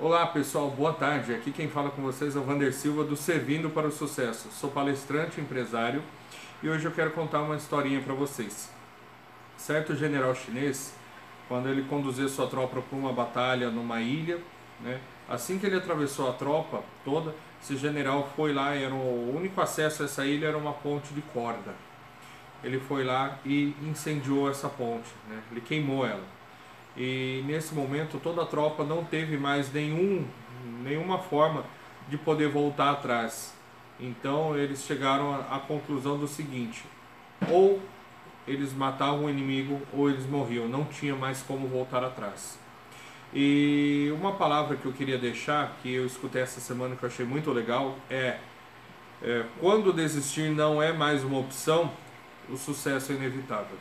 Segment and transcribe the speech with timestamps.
[0.00, 1.34] Olá pessoal, boa tarde.
[1.34, 4.48] Aqui quem fala com vocês é o Vander Silva do Servindo para o Sucesso.
[4.52, 6.04] Sou palestrante, empresário
[6.62, 8.70] e hoje eu quero contar uma historinha para vocês.
[9.56, 10.94] Certo general chinês,
[11.48, 14.38] quando ele conduzia sua tropa para uma batalha numa ilha,
[14.80, 19.60] né, assim que ele atravessou a tropa toda, esse general foi lá, era o único
[19.60, 21.74] acesso a essa ilha era uma ponte de corda.
[22.62, 26.38] Ele foi lá e incendiou essa ponte, né, ele queimou ela
[26.98, 30.26] e nesse momento toda a tropa não teve mais nenhum,
[30.82, 31.64] nenhuma forma
[32.08, 33.54] de poder voltar atrás.
[34.00, 36.84] Então eles chegaram à conclusão do seguinte:
[37.48, 37.80] ou
[38.48, 42.58] eles matavam o inimigo ou eles morriam, não tinha mais como voltar atrás.
[43.32, 47.26] E uma palavra que eu queria deixar, que eu escutei essa semana que eu achei
[47.26, 48.38] muito legal, é,
[49.22, 51.92] é quando desistir não é mais uma opção,
[52.48, 53.76] o sucesso é inevitável.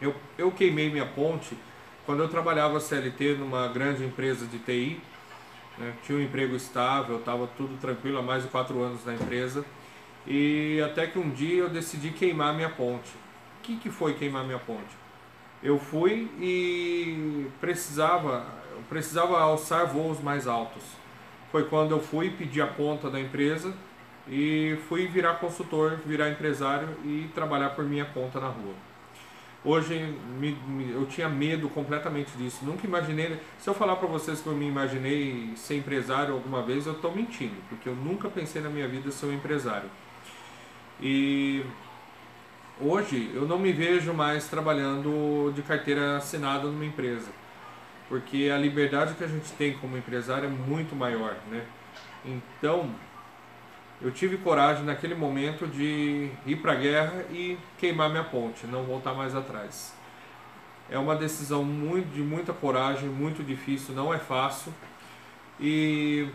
[0.00, 1.56] Eu, eu queimei minha ponte
[2.04, 5.00] quando eu trabalhava CLT numa grande empresa de TI,
[5.78, 9.64] né, tinha um emprego estável, estava tudo tranquilo há mais de quatro anos na empresa,
[10.26, 13.10] e até que um dia eu decidi queimar minha ponte.
[13.58, 14.96] O que, que foi queimar minha ponte?
[15.62, 18.44] Eu fui e precisava,
[18.88, 20.82] precisava alçar voos mais altos.
[21.52, 23.72] Foi quando eu fui pedir a conta da empresa
[24.28, 28.74] e fui virar consultor, virar empresário e trabalhar por minha conta na rua.
[29.64, 32.64] Hoje me, me, eu tinha medo completamente disso.
[32.64, 33.38] Nunca imaginei.
[33.58, 37.14] Se eu falar para vocês que eu me imaginei ser empresário alguma vez, eu estou
[37.14, 39.88] mentindo, porque eu nunca pensei na minha vida ser um empresário.
[41.00, 41.64] E
[42.80, 47.30] hoje eu não me vejo mais trabalhando de carteira assinada numa empresa,
[48.08, 51.64] porque a liberdade que a gente tem como empresário é muito maior, né?
[52.24, 52.90] Então
[54.02, 58.82] eu tive coragem naquele momento de ir para a guerra e queimar minha ponte, não
[58.82, 59.94] voltar mais atrás.
[60.90, 64.74] É uma decisão muito, de muita coragem, muito difícil, não é fácil.
[65.60, 66.28] E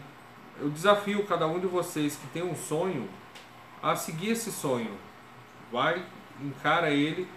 [0.61, 3.09] eu desafio cada um de vocês que tem um sonho
[3.83, 4.91] a seguir esse sonho.
[5.69, 6.01] Vai,
[6.41, 7.27] encara ele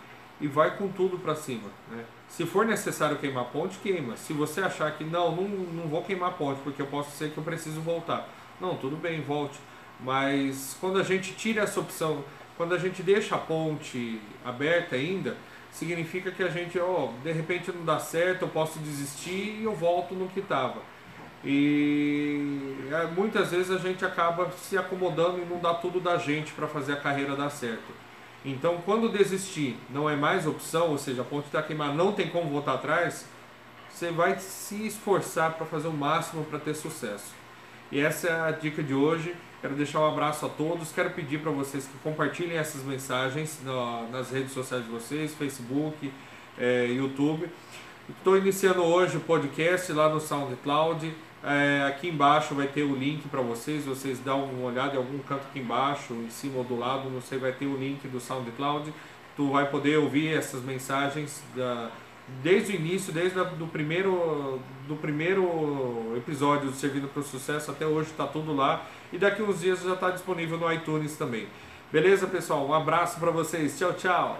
[0.41, 1.69] e vai com tudo para cima.
[1.91, 2.05] Né?
[2.29, 4.17] Se for necessário queimar ponte, queima.
[4.17, 7.39] Se você achar que não, não, não vou queimar ponte porque eu posso ser que
[7.39, 8.29] eu preciso voltar.
[8.61, 9.59] Não, tudo bem, volte
[10.03, 12.25] mas quando a gente tira essa opção,
[12.57, 15.37] quando a gente deixa a ponte aberta ainda,
[15.73, 19.65] significa que a gente, ó, oh, de repente não dá certo, eu posso desistir e
[19.65, 20.83] eu volto no que estava.
[21.45, 26.53] E é, muitas vezes a gente acaba se acomodando e não dá tudo da gente
[26.53, 27.93] para fazer a carreira dar certo.
[28.45, 32.29] Então, quando desistir não é mais opção, ou seja, a ponte está queimada, não tem
[32.29, 33.27] como voltar atrás,
[33.89, 37.40] você vai se esforçar para fazer o máximo para ter sucesso.
[37.93, 39.35] E essa é a dica de hoje.
[39.61, 40.93] Quero deixar um abraço a todos.
[40.93, 43.61] Quero pedir para vocês que compartilhem essas mensagens
[44.13, 46.13] nas redes sociais de vocês, Facebook,
[46.57, 47.51] é, YouTube.
[48.09, 51.13] Estou iniciando hoje o podcast lá no SoundCloud.
[51.43, 53.85] É, aqui embaixo vai ter o link para vocês.
[53.85, 57.21] Vocês dão uma olhada em algum canto aqui embaixo, em cima ou do lado, não
[57.21, 58.95] sei, vai ter o link do SoundCloud.
[59.37, 61.91] Tu vai poder ouvir essas mensagens da,
[62.43, 67.71] desde o início, desde o do primeiro, do primeiro episódio do Servindo para o Sucesso
[67.71, 68.85] até hoje, está tudo lá.
[69.13, 71.49] E daqui uns dias já está disponível no iTunes também.
[71.93, 72.67] Beleza, pessoal?
[72.67, 73.77] Um abraço para vocês.
[73.77, 74.39] Tchau, tchau.